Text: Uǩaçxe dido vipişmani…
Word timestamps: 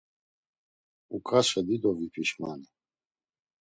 Uǩaçxe 1.15 1.61
dido 1.67 1.91
vipişmani… 1.97 2.69